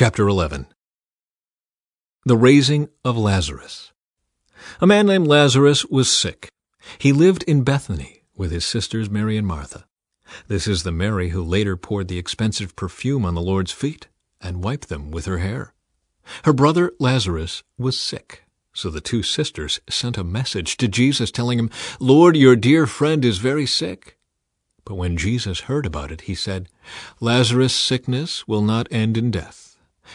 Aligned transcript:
Chapter 0.00 0.28
11 0.28 0.68
The 2.24 2.36
Raising 2.36 2.88
of 3.04 3.18
Lazarus. 3.18 3.90
A 4.80 4.86
man 4.86 5.06
named 5.08 5.26
Lazarus 5.26 5.84
was 5.86 6.08
sick. 6.08 6.52
He 6.98 7.12
lived 7.12 7.42
in 7.48 7.64
Bethany 7.64 8.22
with 8.36 8.52
his 8.52 8.64
sisters 8.64 9.10
Mary 9.10 9.36
and 9.36 9.44
Martha. 9.44 9.86
This 10.46 10.68
is 10.68 10.84
the 10.84 10.92
Mary 10.92 11.30
who 11.30 11.42
later 11.42 11.76
poured 11.76 12.06
the 12.06 12.16
expensive 12.16 12.76
perfume 12.76 13.24
on 13.24 13.34
the 13.34 13.40
Lord's 13.40 13.72
feet 13.72 14.06
and 14.40 14.62
wiped 14.62 14.88
them 14.88 15.10
with 15.10 15.24
her 15.24 15.38
hair. 15.38 15.74
Her 16.44 16.52
brother 16.52 16.92
Lazarus 17.00 17.64
was 17.76 17.98
sick, 17.98 18.44
so 18.72 18.90
the 18.90 19.00
two 19.00 19.24
sisters 19.24 19.80
sent 19.90 20.16
a 20.16 20.22
message 20.22 20.76
to 20.76 20.86
Jesus 20.86 21.32
telling 21.32 21.58
him, 21.58 21.70
Lord, 21.98 22.36
your 22.36 22.54
dear 22.54 22.86
friend 22.86 23.24
is 23.24 23.38
very 23.38 23.66
sick. 23.66 24.16
But 24.84 24.94
when 24.94 25.16
Jesus 25.16 25.62
heard 25.62 25.86
about 25.86 26.12
it, 26.12 26.20
he 26.20 26.36
said, 26.36 26.68
Lazarus' 27.18 27.74
sickness 27.74 28.46
will 28.46 28.62
not 28.62 28.86
end 28.92 29.16
in 29.16 29.32
death 29.32 29.67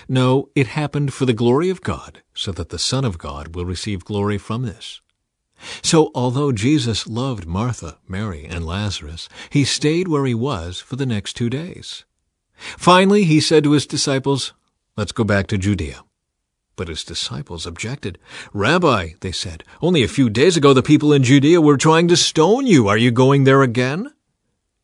no, 0.07 0.49
it 0.55 0.67
happened 0.67 1.13
for 1.13 1.25
the 1.25 1.33
glory 1.33 1.69
of 1.69 1.81
God, 1.81 2.21
so 2.33 2.51
that 2.51 2.69
the 2.69 2.79
Son 2.79 3.05
of 3.05 3.17
God 3.17 3.55
will 3.55 3.65
receive 3.65 4.05
glory 4.05 4.37
from 4.37 4.63
this. 4.63 5.01
So, 5.81 6.11
although 6.13 6.51
Jesus 6.51 7.07
loved 7.07 7.45
Martha, 7.45 7.97
Mary, 8.07 8.45
and 8.45 8.65
Lazarus, 8.65 9.29
he 9.49 9.63
stayed 9.63 10.07
where 10.07 10.25
he 10.25 10.33
was 10.33 10.79
for 10.79 10.95
the 10.95 11.05
next 11.05 11.33
two 11.33 11.49
days. 11.49 12.05
Finally, 12.55 13.23
he 13.23 13.39
said 13.39 13.63
to 13.63 13.71
his 13.71 13.85
disciples, 13.85 14.53
Let's 14.95 15.11
go 15.11 15.23
back 15.23 15.47
to 15.47 15.57
Judea. 15.57 16.03
But 16.75 16.87
his 16.87 17.03
disciples 17.03 17.65
objected. 17.65 18.19
Rabbi, 18.51 19.09
they 19.21 19.31
said, 19.31 19.63
only 19.81 20.03
a 20.03 20.07
few 20.07 20.29
days 20.29 20.57
ago 20.57 20.73
the 20.73 20.81
people 20.81 21.13
in 21.13 21.23
Judea 21.23 21.61
were 21.61 21.77
trying 21.77 22.07
to 22.07 22.17
stone 22.17 22.65
you. 22.65 22.87
Are 22.87 22.97
you 22.97 23.11
going 23.11 23.43
there 23.43 23.61
again? 23.61 24.11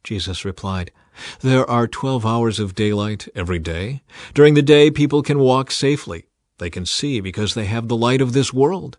Jesus 0.04 0.46
replied, 0.46 0.92
there 1.42 1.70
are 1.70 1.88
12 1.88 2.26
hours 2.26 2.60
of 2.60 2.76
daylight 2.76 3.28
every 3.36 3.60
day. 3.60 4.02
During 4.34 4.54
the 4.54 4.62
day, 4.62 4.92
people 4.92 5.22
can 5.22 5.40
walk 5.40 5.72
safely. 5.72 6.26
They 6.58 6.70
can 6.70 6.86
see 6.86 7.20
because 7.20 7.54
they 7.54 7.66
have 7.66 7.88
the 7.88 7.98
light 7.98 8.22
of 8.22 8.34
this 8.34 8.54
world. 8.54 8.98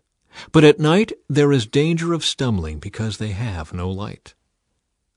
But 0.51 0.63
at 0.63 0.79
night, 0.79 1.11
there 1.29 1.51
is 1.51 1.65
danger 1.65 2.13
of 2.13 2.25
stumbling 2.25 2.79
because 2.79 3.17
they 3.17 3.31
have 3.31 3.73
no 3.73 3.89
light. 3.89 4.33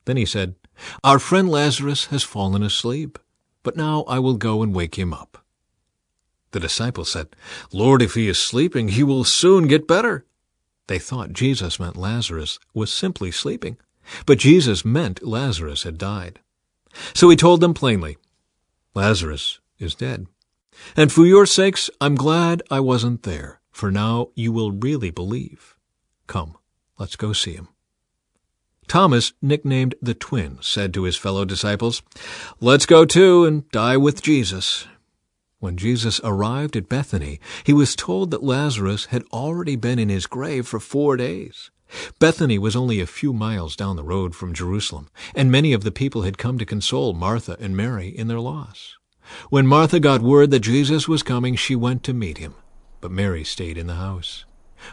Then 0.04 0.16
he 0.16 0.26
said, 0.26 0.54
Our 1.02 1.18
friend 1.18 1.48
Lazarus 1.48 2.06
has 2.06 2.22
fallen 2.22 2.62
asleep, 2.62 3.18
but 3.62 3.76
now 3.76 4.02
I 4.02 4.18
will 4.18 4.36
go 4.36 4.62
and 4.62 4.74
wake 4.74 4.96
him 4.96 5.14
up. 5.14 5.44
The 6.50 6.60
disciples 6.60 7.10
said, 7.10 7.34
Lord, 7.72 8.02
if 8.02 8.14
he 8.14 8.28
is 8.28 8.38
sleeping, 8.38 8.88
he 8.88 9.02
will 9.02 9.24
soon 9.24 9.66
get 9.66 9.88
better. 9.88 10.24
They 10.86 10.98
thought 10.98 11.32
Jesus 11.32 11.80
meant 11.80 11.96
Lazarus 11.96 12.58
was 12.74 12.92
simply 12.92 13.30
sleeping, 13.30 13.78
but 14.26 14.38
Jesus 14.38 14.84
meant 14.84 15.26
Lazarus 15.26 15.84
had 15.84 15.98
died. 15.98 16.40
So 17.14 17.28
he 17.30 17.36
told 17.36 17.60
them 17.60 17.74
plainly, 17.74 18.16
Lazarus 18.94 19.60
is 19.78 19.94
dead. 19.94 20.26
And 20.96 21.12
for 21.12 21.24
your 21.24 21.46
sakes, 21.46 21.90
I'm 22.00 22.14
glad 22.14 22.62
I 22.70 22.80
wasn't 22.80 23.22
there, 23.22 23.60
for 23.70 23.90
now 23.90 24.28
you 24.34 24.52
will 24.52 24.72
really 24.72 25.10
believe. 25.10 25.76
Come, 26.26 26.56
let's 26.98 27.16
go 27.16 27.32
see 27.32 27.54
him. 27.54 27.68
Thomas, 28.86 29.32
nicknamed 29.40 29.94
the 30.02 30.14
twin, 30.14 30.58
said 30.60 30.92
to 30.94 31.04
his 31.04 31.16
fellow 31.16 31.44
disciples, 31.44 32.02
Let's 32.60 32.86
go 32.86 33.04
too 33.04 33.44
and 33.44 33.68
die 33.70 33.96
with 33.96 34.22
Jesus. 34.22 34.86
When 35.58 35.76
Jesus 35.78 36.20
arrived 36.22 36.76
at 36.76 36.90
Bethany, 36.90 37.40
he 37.64 37.72
was 37.72 37.96
told 37.96 38.30
that 38.30 38.42
Lazarus 38.42 39.06
had 39.06 39.24
already 39.32 39.76
been 39.76 39.98
in 39.98 40.10
his 40.10 40.26
grave 40.26 40.66
for 40.66 40.78
four 40.78 41.16
days. 41.16 41.70
Bethany 42.18 42.58
was 42.58 42.76
only 42.76 43.00
a 43.00 43.06
few 43.06 43.32
miles 43.32 43.76
down 43.76 43.96
the 43.96 44.04
road 44.04 44.34
from 44.34 44.54
Jerusalem, 44.54 45.08
and 45.34 45.50
many 45.50 45.72
of 45.72 45.84
the 45.84 45.92
people 45.92 46.22
had 46.22 46.38
come 46.38 46.58
to 46.58 46.64
console 46.64 47.12
Martha 47.12 47.56
and 47.60 47.76
Mary 47.76 48.08
in 48.08 48.28
their 48.28 48.40
loss. 48.40 48.96
When 49.50 49.66
Martha 49.66 50.00
got 50.00 50.22
word 50.22 50.50
that 50.50 50.60
Jesus 50.60 51.08
was 51.08 51.22
coming, 51.22 51.56
she 51.56 51.74
went 51.74 52.02
to 52.04 52.12
meet 52.12 52.38
him, 52.38 52.54
but 53.00 53.10
Mary 53.10 53.44
stayed 53.44 53.78
in 53.78 53.86
the 53.86 53.94
house. 53.94 54.44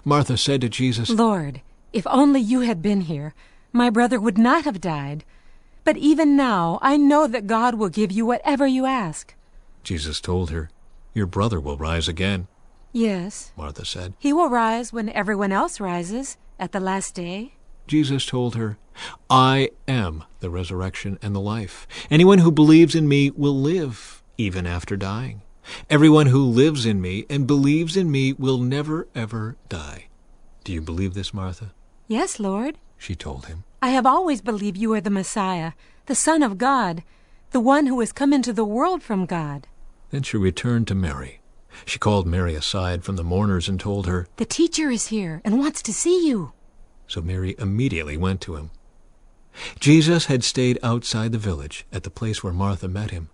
Martha 0.06 0.38
said 0.38 0.62
to 0.62 0.70
Jesus, 0.70 1.10
Lord, 1.10 1.62
if 1.92 2.08
only 2.08 2.40
you 2.40 2.62
had 2.62 2.82
been 2.82 3.02
here, 3.02 3.34
my 3.74 3.90
brother 3.90 4.20
would 4.20 4.38
not 4.38 4.64
have 4.66 4.80
died. 4.80 5.26
But 5.84 5.98
even 5.98 6.36
now 6.36 6.80
I 6.82 6.98
know 6.98 7.28
that 7.28 7.48
God 7.48 7.76
will 7.76 7.90
give 7.90 8.12
you 8.12 8.26
whatever 8.26 8.68
you 8.68 8.86
ask. 8.86 9.34
Jesus 9.84 10.22
told 10.22 10.52
her, 10.52 10.70
Your 11.14 11.26
brother 11.26 11.60
will 11.60 11.78
rise 11.78 12.08
again. 12.08 12.48
Yes, 12.94 13.52
Martha 13.58 13.86
said. 13.86 14.14
He 14.20 14.34
will 14.34 14.50
rise 14.50 14.94
when 14.94 15.10
everyone 15.10 15.52
else 15.52 15.80
rises 15.80 16.38
at 16.60 16.72
the 16.72 16.80
last 16.80 17.16
day? 17.16 17.54
Jesus 17.88 18.26
told 18.26 18.56
her, 18.56 18.78
I 19.30 19.70
am 19.88 20.24
the 20.40 20.50
resurrection 20.50 21.18
and 21.22 21.36
the 21.36 21.40
life. 21.40 21.88
Anyone 22.10 22.40
who 22.40 22.52
believes 22.52 22.96
in 22.96 23.08
me 23.08 23.32
will 23.32 23.60
live 23.60 24.24
even 24.38 24.66
after 24.66 24.96
dying. 24.96 25.42
Everyone 25.90 26.28
who 26.28 26.44
lives 26.44 26.86
in 26.86 27.02
me 27.02 27.26
and 27.30 27.46
believes 27.46 27.96
in 27.96 28.12
me 28.12 28.34
will 28.34 28.58
never, 28.58 29.08
ever 29.14 29.56
die. 29.70 30.06
Do 30.64 30.74
you 30.74 30.82
believe 30.82 31.14
this, 31.14 31.34
Martha? 31.34 31.74
Yes, 32.08 32.40
Lord, 32.40 32.78
she 32.98 33.16
told 33.16 33.46
him. 33.48 33.64
I 33.82 33.90
have 33.90 34.06
always 34.06 34.42
believed 34.42 34.78
you 34.78 34.94
are 34.94 35.02
the 35.02 35.10
Messiah, 35.10 35.74
the 36.06 36.16
Son 36.16 36.44
of 36.44 36.58
God, 36.58 37.04
the 37.52 37.60
one 37.60 37.88
who 37.88 38.00
has 38.00 38.12
come 38.12 38.34
into 38.34 38.54
the 38.54 38.66
world 38.66 39.04
from 39.04 39.26
God. 39.26 39.68
Then 40.12 40.24
she 40.24 40.38
returned 40.38 40.88
to 40.88 40.96
Mary. 40.96 41.41
She 41.86 42.00
called 42.00 42.28
Mary 42.28 42.56
aside 42.56 43.04
from 43.04 43.16
the 43.16 43.24
mourners 43.24 43.70
and 43.70 43.80
told 43.80 44.08
her, 44.08 44.28
The 44.38 44.46
teacher 44.46 44.90
is 44.90 45.08
here 45.08 45.42
and 45.44 45.60
wants 45.60 45.82
to 45.84 45.94
see 45.94 46.28
you. 46.28 46.54
So 47.08 47.22
Mary 47.22 47.56
immediately 47.58 48.18
went 48.18 48.42
to 48.42 48.56
him. 48.56 48.72
Jesus 49.80 50.26
had 50.26 50.44
stayed 50.44 50.80
outside 50.82 51.32
the 51.32 51.38
village 51.38 51.86
at 51.92 52.04
the 52.04 52.10
place 52.10 52.44
where 52.44 52.54
Martha 52.54 52.88
met 52.88 53.12
him. 53.12 53.30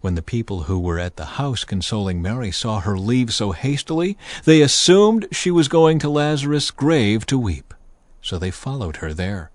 When 0.00 0.14
the 0.14 0.22
people 0.22 0.64
who 0.64 0.78
were 0.78 0.98
at 0.98 1.16
the 1.16 1.40
house 1.40 1.64
consoling 1.64 2.22
Mary 2.22 2.50
saw 2.50 2.80
her 2.80 2.98
leave 2.98 3.32
so 3.32 3.52
hastily, 3.52 4.16
they 4.44 4.60
assumed 4.60 5.26
she 5.32 5.50
was 5.50 5.68
going 5.68 5.98
to 6.00 6.08
Lazarus' 6.08 6.70
grave 6.70 7.26
to 7.26 7.38
weep. 7.38 7.74
So 8.20 8.38
they 8.38 8.50
followed 8.50 8.96
her 8.96 9.12
there. 9.12 9.50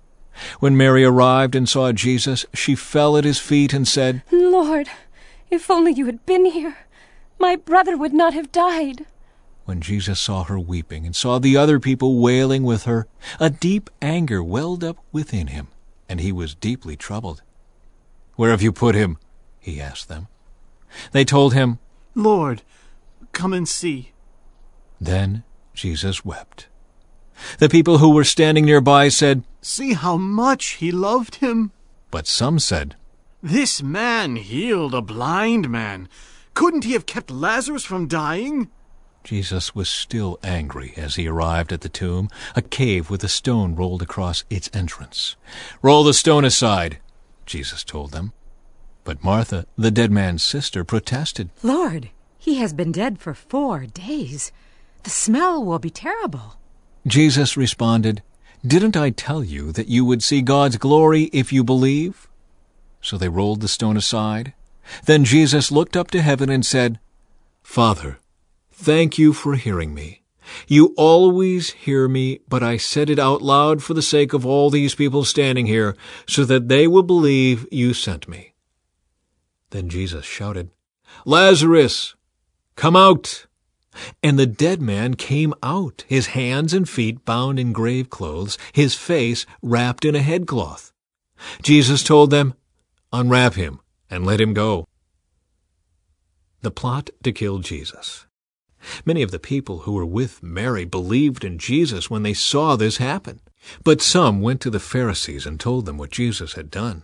When 0.60 0.78
Mary 0.78 1.04
arrived 1.04 1.56
and 1.56 1.68
saw 1.68 1.92
Jesus, 1.92 2.46
she 2.54 2.76
fell 2.76 3.18
at 3.18 3.24
his 3.24 3.40
feet 3.40 3.74
and 3.74 3.88
said, 3.88 4.22
Lord, 4.32 4.90
if 5.50 5.72
only 5.72 5.94
you 5.94 6.06
had 6.06 6.26
been 6.26 6.46
here. 6.46 6.78
My 7.40 7.56
brother 7.56 7.98
would 7.98 8.14
not 8.14 8.34
have 8.34 8.52
died. 8.52 9.06
When 9.66 9.82
Jesus 9.82 10.20
saw 10.20 10.44
her 10.44 10.60
weeping 10.60 11.06
and 11.06 11.16
saw 11.16 11.40
the 11.40 11.58
other 11.58 11.80
people 11.80 12.20
wailing 12.20 12.64
with 12.64 12.84
her, 12.84 13.08
a 13.40 13.50
deep 13.50 13.90
anger 14.02 14.42
welled 14.44 14.84
up 14.84 14.98
within 15.12 15.48
him, 15.48 15.68
and 16.08 16.22
he 16.22 16.32
was 16.32 16.56
deeply 16.56 16.96
troubled. 16.96 17.42
Where 18.36 18.52
have 18.52 18.62
you 18.62 18.72
put 18.72 18.96
him? 18.96 19.18
he 19.60 19.82
asked 19.82 20.08
them. 20.08 20.28
They 21.12 21.26
told 21.26 21.54
him, 21.54 21.80
Lord, 22.16 22.62
come 23.34 23.54
and 23.54 23.68
see. 23.68 24.14
Then 25.02 25.44
Jesus 25.74 26.24
wept. 26.24 26.68
The 27.60 27.70
people 27.70 28.00
who 28.00 28.14
were 28.14 28.24
standing 28.24 28.66
nearby 28.66 29.10
said, 29.10 29.44
See 29.62 29.94
how 29.94 30.18
much 30.18 30.78
he 30.80 30.92
loved 30.92 31.36
him. 31.36 31.72
But 32.10 32.26
some 32.26 32.58
said, 32.58 32.96
This 33.44 33.84
man 33.84 34.38
healed 34.38 34.96
a 34.96 35.02
blind 35.02 35.70
man. 35.70 36.10
Couldn't 36.58 36.86
he 36.86 36.94
have 36.94 37.06
kept 37.06 37.30
Lazarus 37.30 37.86
from 37.86 38.08
dying? 38.08 38.72
Jesus 39.24 39.76
was 39.76 39.88
still 39.88 40.40
angry 40.42 40.92
as 40.98 41.14
he 41.14 41.28
arrived 41.28 41.72
at 41.72 41.82
the 41.82 41.88
tomb, 41.88 42.30
a 42.56 42.64
cave 42.64 43.12
with 43.12 43.24
a 43.24 43.28
stone 43.28 43.76
rolled 43.76 44.02
across 44.02 44.44
its 44.50 44.68
entrance. 44.74 45.36
Roll 45.84 46.04
the 46.04 46.16
stone 46.16 46.44
aside, 46.44 46.98
Jesus 47.46 47.84
told 47.84 48.10
them. 48.10 48.34
But 49.04 49.24
Martha, 49.24 49.68
the 49.78 49.92
dead 49.92 50.10
man's 50.12 50.42
sister, 50.42 50.84
protested. 50.84 51.52
Lord, 51.62 52.10
he 52.40 52.56
has 52.56 52.74
been 52.74 52.92
dead 52.92 53.20
for 53.20 53.36
four 53.36 53.86
days. 53.86 54.52
The 55.04 55.12
smell 55.12 55.64
will 55.64 55.78
be 55.78 55.92
terrible. 55.92 56.56
Jesus 57.06 57.56
responded, 57.56 58.24
Didn't 58.66 58.98
I 58.98 59.12
tell 59.12 59.44
you 59.44 59.72
that 59.74 59.90
you 59.90 60.04
would 60.06 60.24
see 60.24 60.42
God's 60.42 60.78
glory 60.78 61.26
if 61.26 61.54
you 61.54 61.64
believe? 61.64 62.28
So 63.00 63.16
they 63.16 63.30
rolled 63.30 63.62
the 63.62 63.68
stone 63.68 63.96
aside. 63.96 64.56
Then 65.06 65.24
Jesus 65.24 65.72
looked 65.72 65.98
up 65.98 66.12
to 66.12 66.22
heaven 66.22 66.50
and 66.50 66.66
said, 66.66 67.00
Father, 67.62 68.20
thank 68.72 69.18
you 69.18 69.34
for 69.34 69.56
hearing 69.56 69.94
me. 69.94 70.24
You 70.68 70.94
always 70.98 71.72
hear 71.72 72.08
me, 72.08 72.40
but 72.48 72.64
I 72.64 72.78
said 72.78 73.10
it 73.10 73.20
out 73.20 73.42
loud 73.42 73.84
for 73.84 73.94
the 73.94 74.02
sake 74.02 74.34
of 74.34 74.46
all 74.46 74.70
these 74.70 74.96
people 74.96 75.26
standing 75.26 75.66
here, 75.66 75.96
so 76.26 76.46
that 76.46 76.70
they 76.70 76.88
will 76.88 77.04
believe 77.04 77.68
you 77.72 77.94
sent 77.94 78.28
me. 78.28 78.54
Then 79.72 79.90
Jesus 79.90 80.26
shouted, 80.26 80.70
Lazarus, 81.26 82.16
come 82.76 82.96
out! 82.96 83.46
And 84.22 84.38
the 84.38 84.46
dead 84.46 84.82
man 84.82 85.16
came 85.16 85.54
out, 85.64 86.06
his 86.08 86.28
hands 86.28 86.74
and 86.74 86.88
feet 86.88 87.26
bound 87.26 87.60
in 87.60 87.74
grave 87.74 88.10
clothes, 88.10 88.58
his 88.72 88.96
face 88.96 89.46
wrapped 89.62 90.06
in 90.06 90.16
a 90.16 90.22
headcloth. 90.22 90.94
Jesus 91.62 92.04
told 92.04 92.30
them, 92.30 92.54
Unwrap 93.12 93.56
him 93.56 93.80
and 94.10 94.26
let 94.26 94.42
him 94.42 94.54
go. 94.54 94.87
The 96.62 96.72
plot 96.72 97.10
to 97.24 97.32
kill 97.32 97.60
Jesus. 97.60 98.26
Many 99.06 99.22
of 99.22 99.32
the 99.32 99.40
people 99.40 99.80
who 99.80 99.94
were 99.94 100.06
with 100.06 100.42
Mary 100.42 100.86
believed 100.86 101.44
in 101.44 101.58
Jesus 101.58 102.10
when 102.10 102.24
they 102.24 102.34
saw 102.34 102.76
this 102.76 102.98
happen. 102.98 103.42
But 103.84 104.02
some 104.02 104.42
went 104.42 104.62
to 104.62 104.70
the 104.70 104.80
Pharisees 104.80 105.46
and 105.46 105.60
told 105.60 105.86
them 105.86 105.98
what 105.98 106.12
Jesus 106.12 106.54
had 106.54 106.72
done. 106.72 107.04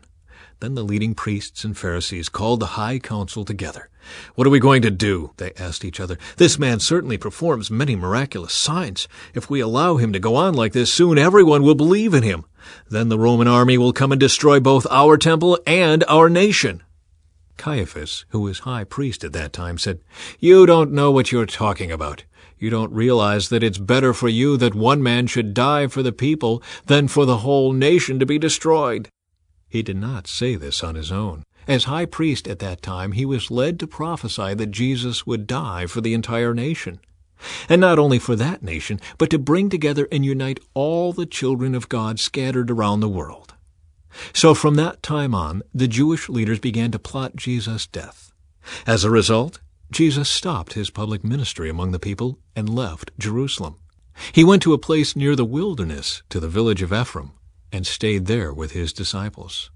Then 0.59 0.75
the 0.75 0.83
leading 0.83 1.13
priests 1.13 1.63
and 1.65 1.77
Pharisees 1.77 2.29
called 2.29 2.61
the 2.61 2.77
high 2.77 2.97
council 2.99 3.43
together. 3.43 3.89
What 4.35 4.47
are 4.47 4.51
we 4.51 4.59
going 4.59 4.81
to 4.83 4.91
do? 4.91 5.31
They 5.37 5.51
asked 5.53 5.83
each 5.83 5.99
other. 5.99 6.17
This 6.37 6.57
man 6.57 6.79
certainly 6.79 7.17
performs 7.17 7.69
many 7.69 7.95
miraculous 7.95 8.53
signs. 8.53 9.07
If 9.33 9.49
we 9.49 9.59
allow 9.59 9.97
him 9.97 10.13
to 10.13 10.19
go 10.19 10.35
on 10.35 10.53
like 10.53 10.73
this, 10.73 10.91
soon 10.91 11.17
everyone 11.17 11.63
will 11.63 11.75
believe 11.75 12.13
in 12.13 12.23
him. 12.23 12.45
Then 12.89 13.09
the 13.09 13.19
Roman 13.19 13.47
army 13.47 13.77
will 13.77 13.93
come 13.93 14.11
and 14.11 14.19
destroy 14.19 14.59
both 14.59 14.87
our 14.89 15.17
temple 15.17 15.59
and 15.67 16.03
our 16.07 16.29
nation. 16.29 16.81
Caiaphas, 17.57 18.25
who 18.29 18.41
was 18.41 18.59
high 18.59 18.83
priest 18.83 19.23
at 19.23 19.33
that 19.33 19.53
time, 19.53 19.77
said, 19.77 19.99
You 20.39 20.65
don't 20.65 20.91
know 20.91 21.11
what 21.11 21.31
you're 21.31 21.45
talking 21.45 21.91
about. 21.91 22.23
You 22.57 22.69
don't 22.69 22.93
realize 22.93 23.49
that 23.49 23.63
it's 23.63 23.77
better 23.77 24.13
for 24.13 24.29
you 24.29 24.57
that 24.57 24.75
one 24.75 25.03
man 25.03 25.27
should 25.27 25.53
die 25.53 25.87
for 25.87 26.01
the 26.01 26.11
people 26.11 26.63
than 26.85 27.07
for 27.07 27.25
the 27.25 27.39
whole 27.39 27.73
nation 27.73 28.19
to 28.19 28.25
be 28.25 28.39
destroyed. 28.39 29.09
He 29.67 29.81
did 29.81 29.97
not 29.97 30.27
say 30.27 30.55
this 30.55 30.83
on 30.83 30.95
his 30.95 31.11
own. 31.11 31.43
As 31.67 31.85
high 31.85 32.05
priest 32.05 32.47
at 32.47 32.59
that 32.59 32.81
time, 32.81 33.13
he 33.13 33.25
was 33.25 33.49
led 33.49 33.79
to 33.79 33.87
prophesy 33.87 34.53
that 34.53 34.71
Jesus 34.71 35.25
would 35.25 35.47
die 35.47 35.85
for 35.85 36.01
the 36.01 36.13
entire 36.13 36.53
nation. 36.53 36.99
And 37.67 37.81
not 37.81 37.99
only 37.99 38.19
for 38.19 38.35
that 38.35 38.63
nation, 38.63 38.99
but 39.17 39.29
to 39.29 39.39
bring 39.39 39.69
together 39.69 40.07
and 40.11 40.25
unite 40.25 40.59
all 40.73 41.13
the 41.13 41.25
children 41.25 41.75
of 41.75 41.89
God 41.89 42.19
scattered 42.19 42.69
around 42.69 42.99
the 42.99 43.09
world. 43.09 43.52
So 44.33 44.53
from 44.53 44.75
that 44.75 45.01
time 45.03 45.33
on, 45.33 45.63
the 45.73 45.87
Jewish 45.87 46.29
leaders 46.29 46.59
began 46.59 46.91
to 46.91 46.99
plot 46.99 47.35
Jesus' 47.35 47.87
death. 47.87 48.31
As 48.85 49.03
a 49.03 49.09
result, 49.09 49.59
Jesus 49.91 50.29
stopped 50.29 50.73
his 50.73 50.89
public 50.89 51.23
ministry 51.23 51.69
among 51.69 51.91
the 51.91 51.99
people 51.99 52.39
and 52.55 52.67
left 52.67 53.11
Jerusalem. 53.19 53.75
He 54.31 54.43
went 54.43 54.61
to 54.63 54.73
a 54.73 54.77
place 54.77 55.15
near 55.15 55.35
the 55.35 55.45
wilderness, 55.45 56.23
to 56.29 56.39
the 56.39 56.47
village 56.47 56.81
of 56.81 56.93
Ephraim, 56.93 57.31
and 57.71 57.85
stayed 57.85 58.27
there 58.27 58.53
with 58.53 58.71
his 58.71 58.93
disciples. 58.93 59.71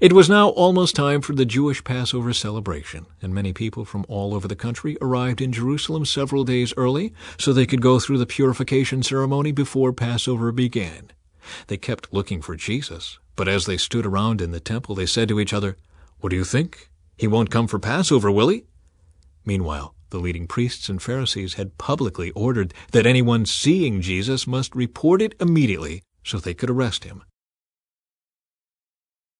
It 0.00 0.12
was 0.12 0.28
now 0.28 0.50
almost 0.50 0.94
time 0.94 1.22
for 1.22 1.34
the 1.34 1.44
Jewish 1.44 1.82
Passover 1.82 2.32
celebration, 2.32 3.06
and 3.20 3.34
many 3.34 3.52
people 3.52 3.84
from 3.84 4.06
all 4.08 4.34
over 4.34 4.46
the 4.46 4.54
country 4.54 4.96
arrived 5.00 5.40
in 5.40 5.52
Jerusalem 5.52 6.04
several 6.04 6.44
days 6.44 6.72
early 6.76 7.12
so 7.38 7.52
they 7.52 7.66
could 7.66 7.82
go 7.82 7.98
through 7.98 8.18
the 8.18 8.26
purification 8.26 9.02
ceremony 9.02 9.50
before 9.50 9.92
Passover 9.92 10.52
began. 10.52 11.10
They 11.66 11.76
kept 11.76 12.12
looking 12.12 12.40
for 12.42 12.54
Jesus, 12.54 13.18
but 13.36 13.48
as 13.48 13.66
they 13.66 13.76
stood 13.76 14.06
around 14.06 14.40
in 14.40 14.52
the 14.52 14.60
temple, 14.60 14.94
they 14.94 15.06
said 15.06 15.28
to 15.28 15.40
each 15.40 15.52
other, 15.52 15.76
What 16.20 16.30
do 16.30 16.36
you 16.36 16.44
think? 16.44 16.90
He 17.16 17.26
won't 17.26 17.50
come 17.50 17.66
for 17.66 17.78
Passover, 17.78 18.30
will 18.30 18.48
he? 18.48 18.64
Meanwhile, 19.44 19.94
the 20.10 20.18
leading 20.18 20.46
priests 20.46 20.88
and 20.88 21.00
Pharisees 21.00 21.54
had 21.54 21.78
publicly 21.78 22.30
ordered 22.32 22.74
that 22.92 23.06
anyone 23.06 23.46
seeing 23.46 24.00
Jesus 24.00 24.46
must 24.46 24.74
report 24.74 25.22
it 25.22 25.34
immediately 25.40 26.02
so 26.22 26.38
they 26.38 26.54
could 26.54 26.70
arrest 26.70 27.04
him. 27.04 27.22